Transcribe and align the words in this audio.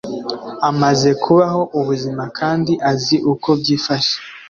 amaze 0.69 1.09
kubaho 1.23 1.61
ubuzima 1.79 2.23
kandi 2.37 2.73
azi 2.91 3.15
uko 3.33 3.49
byifashe 3.59 4.15